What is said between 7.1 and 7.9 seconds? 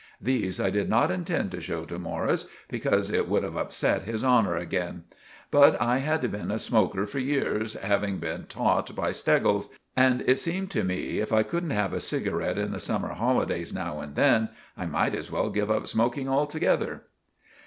years,